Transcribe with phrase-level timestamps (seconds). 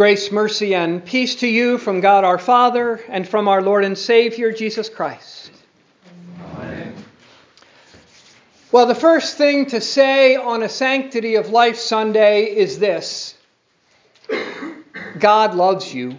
[0.00, 3.98] Grace, mercy, and peace to you from God our Father and from our Lord and
[3.98, 5.50] Savior, Jesus Christ.
[6.54, 6.94] Amen.
[8.72, 13.34] Well, the first thing to say on a Sanctity of Life Sunday is this
[15.18, 16.16] God loves you.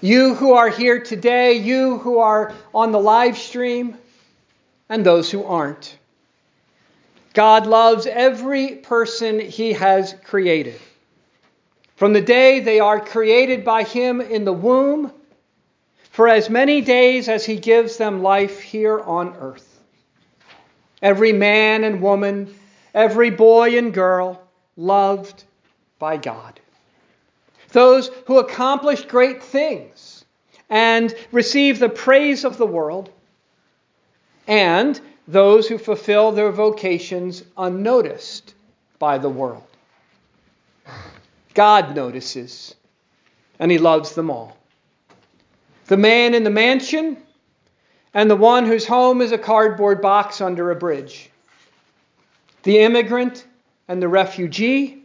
[0.00, 3.96] You who are here today, you who are on the live stream,
[4.88, 5.96] and those who aren't.
[7.34, 10.80] God loves every person he has created.
[12.00, 15.12] From the day they are created by Him in the womb,
[16.10, 19.82] for as many days as He gives them life here on earth.
[21.02, 22.54] Every man and woman,
[22.94, 24.40] every boy and girl,
[24.78, 25.44] loved
[25.98, 26.58] by God.
[27.72, 30.24] Those who accomplish great things
[30.70, 33.10] and receive the praise of the world,
[34.46, 38.54] and those who fulfill their vocations unnoticed
[38.98, 39.64] by the world.
[41.54, 42.74] God notices,
[43.58, 44.56] and He loves them all.
[45.86, 47.16] The man in the mansion,
[48.14, 51.30] and the one whose home is a cardboard box under a bridge.
[52.62, 53.46] The immigrant
[53.88, 55.02] and the refugee,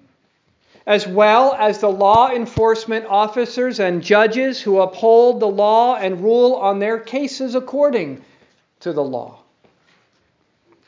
[0.85, 6.55] as well as the law enforcement officers and judges who uphold the law and rule
[6.55, 8.23] on their cases according
[8.81, 9.39] to the law.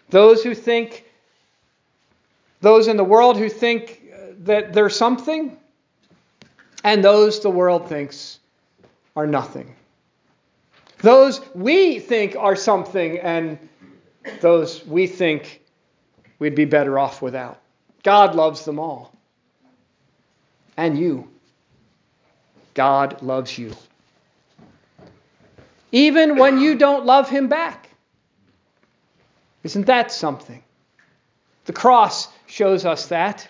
[0.10, 1.06] Those who think,
[2.62, 4.07] those in the world who think
[4.40, 5.58] that they're something,
[6.84, 8.40] and those the world thinks
[9.16, 9.76] are nothing.
[11.00, 13.58] Those we think are something, and
[14.42, 15.62] those we think
[16.40, 17.62] we'd be better off without.
[18.04, 19.14] God loves them all.
[20.76, 21.30] And you.
[22.74, 23.74] God loves you.
[25.92, 27.90] Even when you don't love Him back.
[29.64, 30.64] Isn't that something?
[31.66, 33.48] The cross shows us that.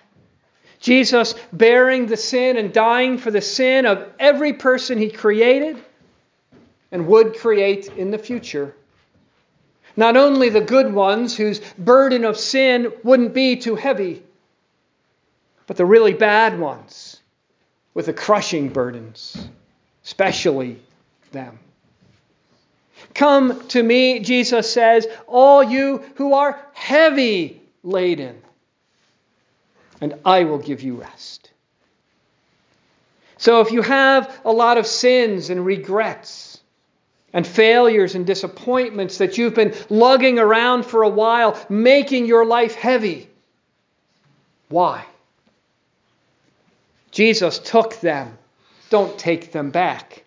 [0.87, 5.75] Jesus bearing the sin and dying for the sin of every person he created
[6.93, 8.73] and would create in the future.
[9.97, 14.23] Not only the good ones whose burden of sin wouldn't be too heavy,
[15.65, 17.19] but the really bad ones
[17.93, 19.45] with the crushing burdens,
[20.05, 20.79] especially
[21.33, 21.59] them.
[23.13, 28.41] Come to me, Jesus says, all you who are heavy laden
[30.01, 31.49] and I will give you rest.
[33.37, 36.59] So if you have a lot of sins and regrets
[37.33, 42.75] and failures and disappointments that you've been lugging around for a while, making your life
[42.75, 43.29] heavy,
[44.69, 45.05] why?
[47.11, 48.37] Jesus took them.
[48.89, 50.23] Don't take them back.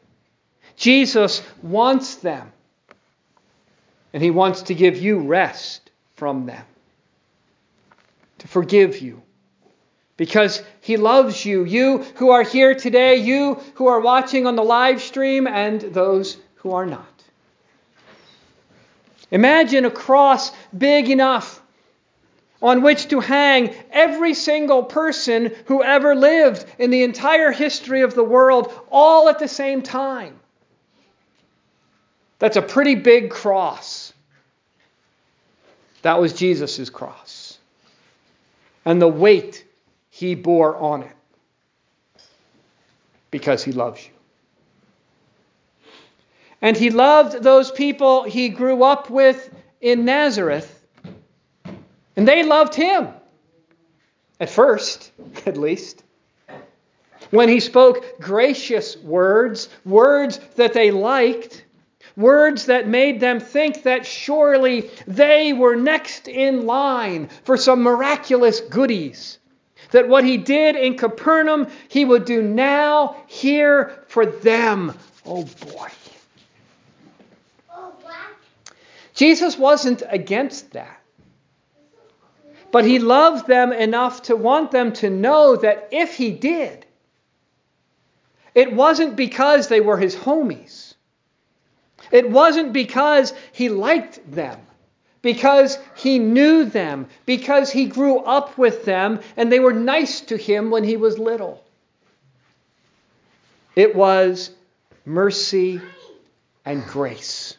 [0.77, 2.53] Jesus wants them.
[4.13, 6.65] And he wants to give you rest from them,
[8.39, 9.23] to forgive you
[10.21, 11.65] because He loves you.
[11.65, 16.37] You who are here today, you who are watching on the live stream, and those
[16.57, 17.25] who are not.
[19.31, 21.63] Imagine a cross big enough
[22.61, 28.15] on which to hang every single person who ever lived in the entire history of
[28.15, 30.39] the world all at the same time.
[32.39, 34.13] That's a pretty big cross.
[36.03, 37.57] That was Jesus' cross.
[38.85, 39.65] And the weight
[40.21, 41.17] he bore on it
[43.31, 44.13] because he loves you.
[46.61, 49.51] And he loved those people he grew up with
[49.81, 50.85] in Nazareth,
[52.17, 53.09] and they loved him.
[54.39, 55.11] At first,
[55.47, 56.03] at least.
[57.31, 61.65] When he spoke gracious words, words that they liked,
[62.15, 68.61] words that made them think that surely they were next in line for some miraculous
[68.61, 69.39] goodies
[69.91, 74.97] that what he did in Capernaum, he would do now here for them.
[75.27, 75.89] Oh boy.
[79.15, 80.99] Jesus wasn't against that.
[82.73, 86.87] But he loved them enough to want them to know that if he did,
[88.55, 90.95] it wasn't because they were his homies.
[92.11, 94.59] It wasn't because he liked them
[95.23, 100.37] because he knew them, because he grew up with them, and they were nice to
[100.37, 101.63] him when he was little.
[103.77, 104.51] It was
[105.05, 105.81] mercy
[106.65, 107.57] and grace.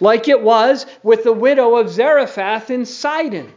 [0.00, 3.52] Like it was with the widow of Zarephath in Sidon,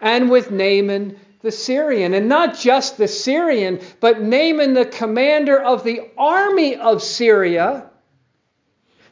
[0.00, 2.14] and with Naaman the Syrian.
[2.14, 7.90] And not just the Syrian, but Naaman the commander of the army of Syria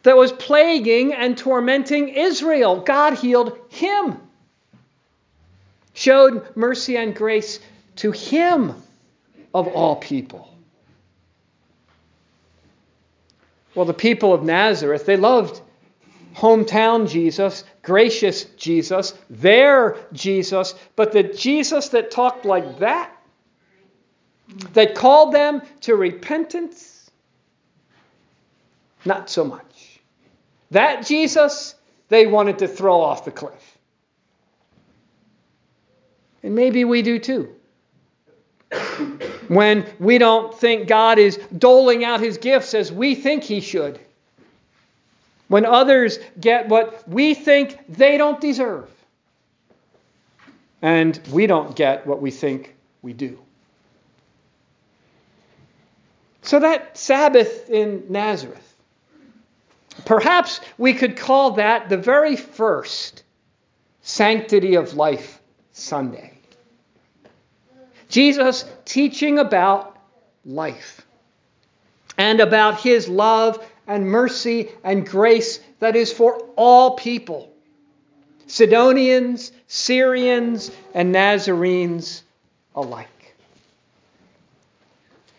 [0.03, 2.81] that was plaguing and tormenting Israel.
[2.81, 4.19] God healed him,
[5.93, 7.61] showed mercy and grace
[7.97, 8.75] to him.
[9.55, 10.49] of all people.
[13.75, 15.61] Well, the people of Nazareth, they loved
[16.37, 23.13] hometown Jesus, gracious Jesus, their Jesus, but the Jesus that talked like that,
[24.73, 27.11] that called them to repentance,
[29.05, 29.65] not so much.
[30.71, 31.75] That Jesus,
[32.09, 33.79] they wanted to throw off the cliff.
[36.43, 37.55] And maybe we do too.
[39.49, 43.99] when we don't think God is doling out his gifts as we think he should.
[45.49, 48.89] When others get what we think they don't deserve.
[50.83, 53.39] And we don't get what we think we do.
[56.43, 58.70] So that Sabbath in Nazareth,
[60.05, 63.23] perhaps we could call that the very first
[64.03, 65.41] sanctity of life
[65.73, 66.33] Sunday.
[68.09, 69.97] Jesus teaching about
[70.45, 71.07] life
[72.19, 77.51] and about his love and mercy and grace that is for all people
[78.51, 82.25] Sidonians, Syrians, and Nazarenes
[82.75, 83.37] alike.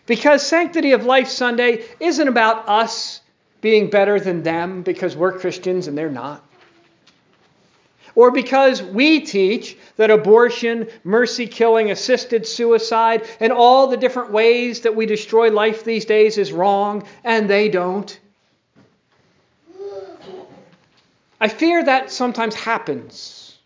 [0.06, 3.20] Because Sanctity of Life Sunday isn't about us
[3.62, 6.44] being better than them because we're Christians and they're not
[8.14, 14.80] or because we teach that abortion, mercy killing, assisted suicide, and all the different ways
[14.80, 18.18] that we destroy life these days is wrong, and they don't.
[21.40, 23.58] I fear that sometimes happens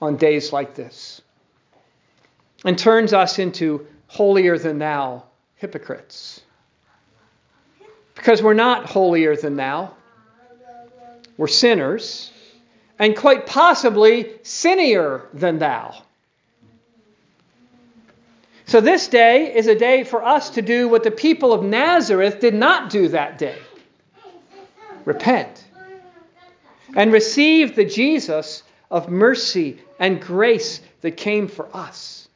[0.00, 1.20] on days like this
[2.64, 5.22] and turns us into holier than thou
[5.56, 6.40] hypocrites.
[8.16, 9.94] Because we're not holier than thou,
[11.36, 12.32] we're sinners.
[12.98, 16.02] And quite possibly sinnier than thou.
[18.64, 22.40] So, this day is a day for us to do what the people of Nazareth
[22.40, 23.58] did not do that day.
[25.04, 25.62] Repent.
[26.96, 32.28] And receive the Jesus of mercy and grace that came for us,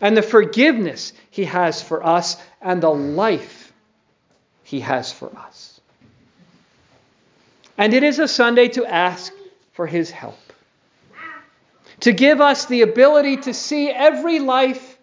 [0.00, 3.61] and the forgiveness he has for us, and the life
[4.72, 5.82] he has for us.
[7.76, 9.30] And it is a Sunday to ask
[9.74, 10.38] for his help.
[12.00, 14.96] To give us the ability to see every life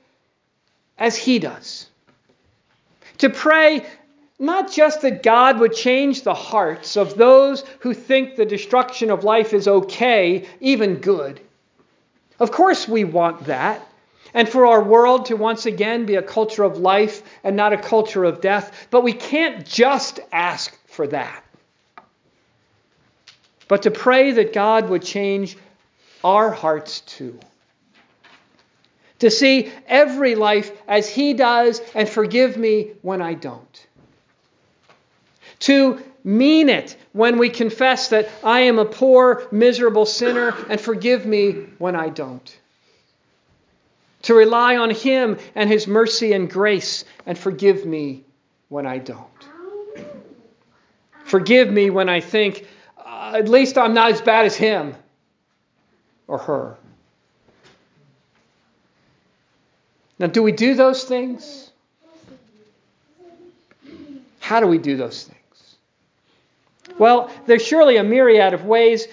[0.97, 1.87] as he does.
[3.19, 3.85] To pray
[4.39, 9.23] not just that God would change the hearts of those who think the destruction of
[9.23, 11.39] life is okay, even good.
[12.39, 13.87] Of course, we want that.
[14.33, 17.77] And for our world to once again be a culture of life and not a
[17.77, 18.87] culture of death.
[18.91, 21.43] But we can't just ask for that
[23.69, 25.57] but to pray that God would change
[26.21, 27.39] our hearts too.
[29.19, 33.87] To see every life as He does and forgive me when I don't.
[35.59, 41.25] To mean it when we confess that I am a poor, miserable sinner and forgive
[41.25, 42.58] me when I don't.
[44.23, 48.23] To rely on Him and His mercy and grace and forgive me
[48.69, 49.25] when I don't.
[51.29, 52.65] Forgive me when I think
[52.97, 54.95] uh, at least I'm not as bad as him
[56.27, 56.77] or her.
[60.17, 61.69] Now, do we do those things?
[64.39, 65.75] How do we do those things?
[66.97, 69.07] Well, there's surely a myriad of ways,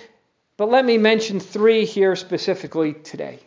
[0.56, 3.40] but let me mention three here specifically today.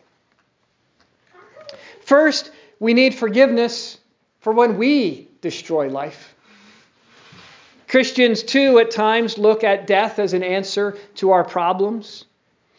[2.09, 2.49] First,
[2.79, 3.99] we need forgiveness
[4.39, 6.33] for when we destroy life.
[7.87, 12.25] Christians, too, at times look at death as an answer to our problems.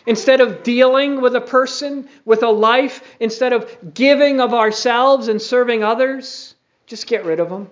[0.05, 5.41] Instead of dealing with a person, with a life, instead of giving of ourselves and
[5.41, 6.57] serving others,
[6.89, 7.71] just get rid of them.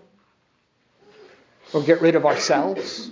[1.74, 3.10] Or get rid of ourselves.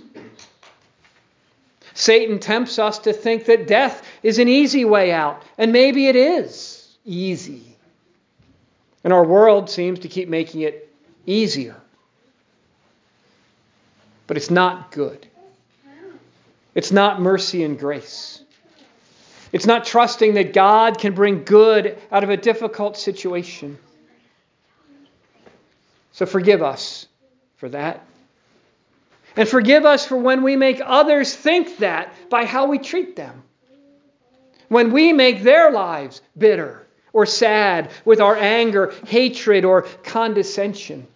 [1.93, 6.15] Satan tempts us to think that death is an easy way out, and maybe it
[6.15, 7.66] is easy.
[9.03, 10.91] And our world seems to keep making it
[11.25, 11.75] easier
[14.27, 15.25] but it's not good.
[16.75, 18.41] It's not mercy and grace.
[19.53, 23.77] It's not trusting that God can bring good out of a difficult situation.
[26.11, 27.07] So forgive us
[27.55, 28.05] for that.
[29.37, 33.43] And forgive us for when we make others think that by how we treat them.
[34.67, 41.07] When we make their lives bitter or sad with our anger, hatred, or condescension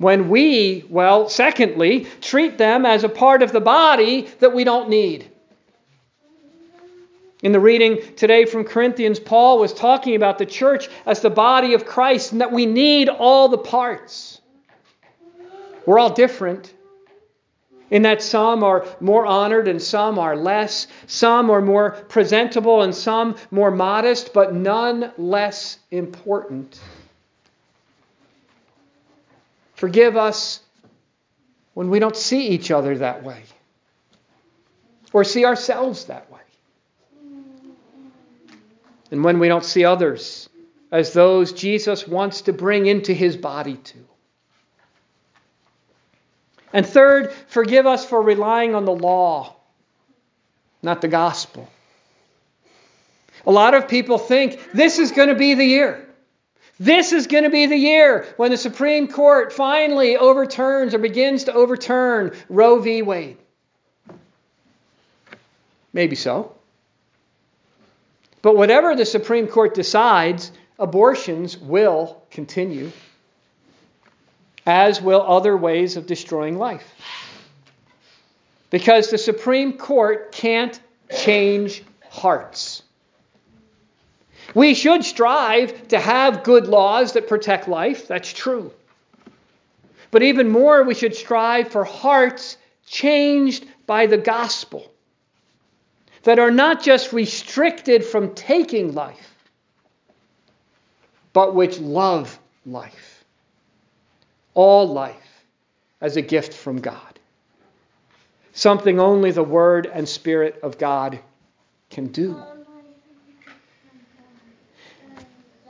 [0.00, 4.88] when we, well, secondly, treat them as a part of the body that we don't
[4.88, 5.30] need.
[7.42, 11.74] In the reading today from Corinthians, Paul was talking about the church as the body
[11.74, 14.40] of Christ and that we need all the parts.
[15.84, 16.72] We're all different
[17.90, 22.94] in that some are more honored and some are less, some are more presentable and
[22.94, 26.80] some more modest, but none less important.
[29.74, 30.60] Forgive us
[31.74, 33.42] when we don't see each other that way
[35.12, 36.38] or see ourselves that way.
[39.10, 40.48] And when we don't see others
[40.92, 44.06] as those Jesus wants to bring into his body too.
[46.72, 49.56] And third, forgive us for relying on the law,
[50.82, 51.68] not the gospel.
[53.46, 56.06] A lot of people think this is going to be the year.
[56.78, 61.44] This is going to be the year when the Supreme Court finally overturns or begins
[61.44, 63.02] to overturn Roe v.
[63.02, 63.36] Wade.
[65.92, 66.54] Maybe so.
[68.42, 72.90] But whatever the Supreme Court decides, abortions will continue,
[74.66, 76.94] as will other ways of destroying life.
[78.70, 80.78] Because the Supreme Court can't
[81.10, 82.82] change hearts.
[84.54, 88.72] We should strive to have good laws that protect life, that's true.
[90.10, 94.90] But even more, we should strive for hearts changed by the gospel
[96.24, 99.34] that are not just restricted from taking life,
[101.32, 103.09] but which love life.
[104.54, 105.44] All life
[106.00, 107.18] as a gift from God.
[108.52, 111.20] Something only the Word and Spirit of God
[111.90, 112.40] can do.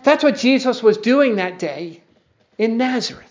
[0.03, 2.03] That's what Jesus was doing that day
[2.57, 3.27] in Nazareth.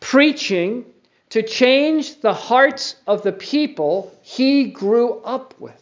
[0.00, 0.84] Preaching
[1.30, 5.78] to change the hearts of the people he grew up with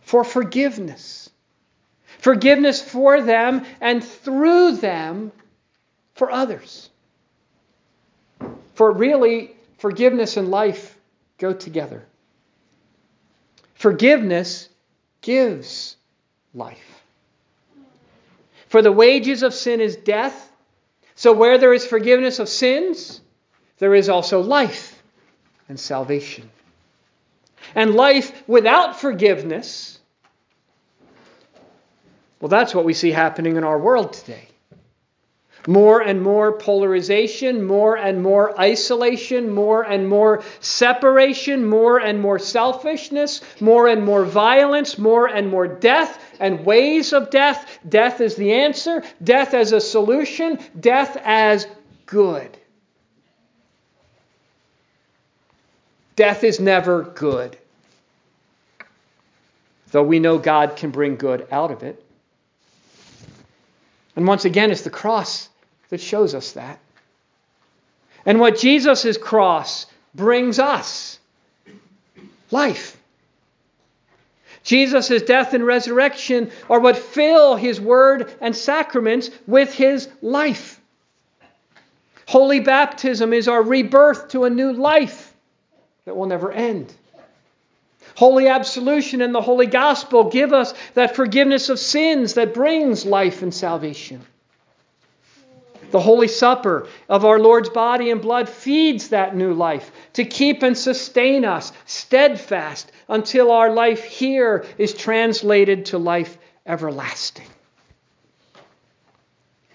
[0.00, 1.30] for forgiveness.
[2.18, 5.32] Forgiveness for them and through them
[6.14, 6.90] for others.
[8.74, 10.96] For really, forgiveness and life
[11.38, 12.04] go together.
[13.74, 14.68] Forgiveness
[15.20, 15.96] gives
[16.54, 17.02] life.
[18.68, 20.50] For the wages of sin is death.
[21.14, 23.20] So where there is forgiveness of sins,
[23.78, 25.02] there is also life
[25.68, 26.48] and salvation.
[27.74, 29.98] And life without forgiveness,
[32.40, 34.48] well, that's what we see happening in our world today.
[35.68, 42.40] More and more polarization, more and more isolation, more and more separation, more and more
[42.40, 47.78] selfishness, more and more violence, more and more death and ways of death.
[47.88, 51.68] Death is the answer, death as a solution, death as
[52.06, 52.58] good.
[56.16, 57.56] Death is never good,
[59.92, 62.04] though we know God can bring good out of it.
[64.16, 65.48] And once again, it's the cross
[65.92, 66.80] that shows us that.
[68.24, 69.84] And what Jesus' cross
[70.14, 71.18] brings us
[72.50, 72.96] life.
[74.62, 80.80] Jesus' death and resurrection are what fill his word and sacraments with his life.
[82.26, 85.34] Holy baptism is our rebirth to a new life
[86.06, 86.90] that will never end.
[88.14, 93.42] Holy absolution and the holy gospel give us that forgiveness of sins that brings life
[93.42, 94.22] and salvation.
[95.92, 100.62] The Holy Supper of our Lord's body and blood feeds that new life to keep
[100.62, 107.46] and sustain us steadfast until our life here is translated to life everlasting.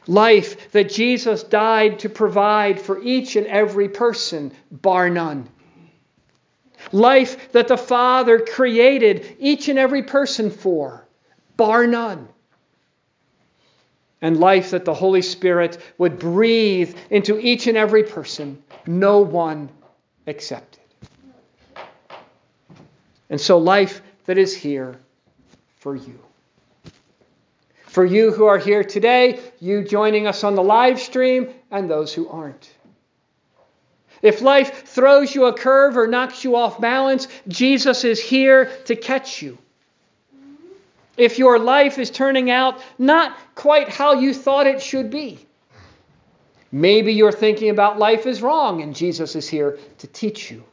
[0.08, 5.48] Life that Jesus died to provide for each and every person, bar none.
[6.92, 11.08] Life that the Father created each and every person for,
[11.58, 12.30] bar none
[14.22, 19.70] and life that the Holy Spirit would breathe into each and every person, no one
[20.26, 20.82] excepted.
[23.30, 25.00] And so, life that is here
[25.78, 26.20] for you.
[27.86, 32.14] For you who are here today, you joining us on the live stream, and those
[32.14, 32.70] who aren't.
[34.22, 38.96] If life throws you a curve or knocks you off balance, Jesus is here to
[38.96, 39.58] catch you
[41.18, 45.40] if your life is turning out not quite how you thought it should be.
[46.72, 50.64] Maybe you're thinking about life is wrong, and Jesus is here to teach you.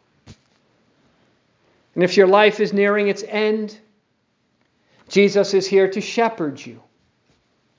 [1.95, 3.79] And if your life is nearing its end,
[5.09, 6.83] Jesus is here to shepherd you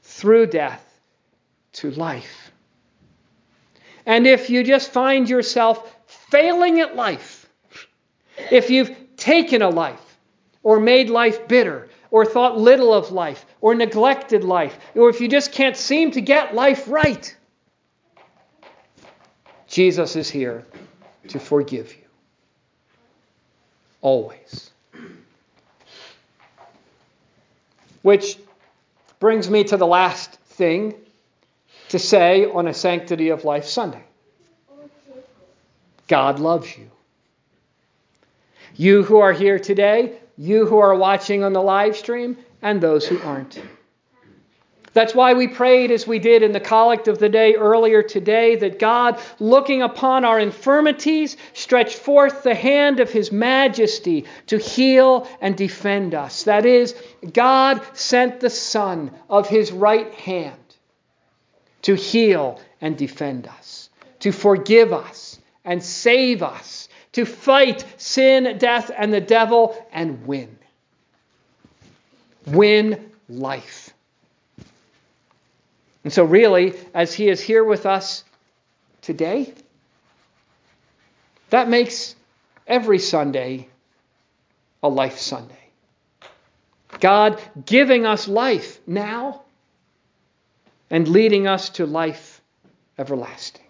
[0.03, 0.81] through death
[1.73, 2.51] to life.
[4.05, 7.49] And if you just find yourself failing at life,
[8.51, 10.01] if you've taken a life,
[10.63, 15.27] or made life bitter, or thought little of life, or neglected life, or if you
[15.27, 17.35] just can't seem to get life right,
[19.67, 20.65] Jesus is here
[21.29, 22.03] to forgive you.
[24.01, 24.71] Always.
[28.01, 28.37] Which
[29.19, 30.93] brings me to the last thing
[31.89, 34.03] to say on a Sanctity of Life Sunday
[36.07, 36.89] God loves you.
[38.75, 43.07] You who are here today, you who are watching on the live stream, and those
[43.07, 43.61] who aren't.
[44.95, 48.55] That's why we prayed as we did in the collect of the day earlier today
[48.55, 55.27] that God, looking upon our infirmities, stretched forth the hand of his majesty to heal
[55.41, 56.43] and defend us.
[56.43, 56.95] That is,
[57.33, 60.55] God sent the Son of his right hand
[61.81, 63.89] to heal and defend us,
[64.19, 70.53] to forgive us and save us, to fight sin, death, and the devil and win.
[72.47, 73.93] Win life.
[76.03, 78.25] And so, really, as He is here with us
[79.01, 79.53] today,
[81.51, 82.17] that makes
[82.67, 83.69] every Sunday
[84.83, 85.69] a life Sunday.
[86.99, 89.43] God giving us life now
[90.89, 92.41] and leading us to life
[92.97, 93.63] everlasting.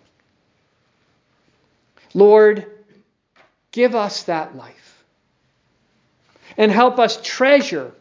[2.16, 2.72] Lord,
[3.76, 5.04] give us that life
[6.58, 7.92] and help us treasure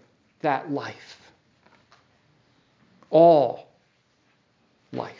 [0.40, 1.20] that life.
[3.10, 3.66] All
[4.92, 5.12] life.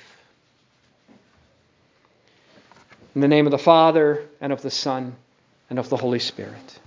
[3.17, 5.15] In the name of the Father, and of the Son,
[5.71, 6.79] and of the Holy Spirit.